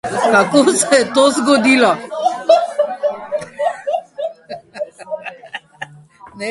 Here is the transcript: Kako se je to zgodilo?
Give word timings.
Kako 0.33 0.61
se 0.79 0.95
je 0.99 1.03
to 1.17 1.23
zgodilo? 1.35 1.91